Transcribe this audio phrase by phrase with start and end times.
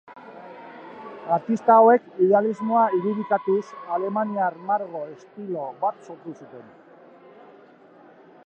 [1.35, 3.61] Artista hauek idealismoa irudikatuz
[3.97, 6.69] alemaniar margo estilo bat sortu zuten.